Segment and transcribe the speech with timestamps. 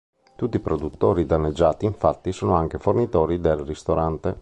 [0.35, 4.35] Tutti i produttori danneggiati infatti, sono anche fornitori del ristorante.